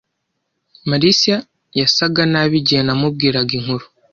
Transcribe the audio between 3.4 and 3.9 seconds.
inkuru.